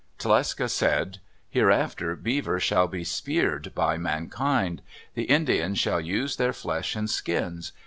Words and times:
Tlecsa 0.17 0.67
said, 0.67 1.19
"Hereafter 1.51 2.15
beaver 2.15 2.59
shall 2.59 2.87
be 2.87 3.03
speared 3.03 3.71
by 3.75 3.97
mankind. 3.99 4.81
The 5.13 5.25
Indians 5.25 5.77
shall 5.77 6.01
use 6.01 6.37
their 6.37 6.53
flesh 6.53 6.95
and 6.95 7.07
skins. 7.07 7.71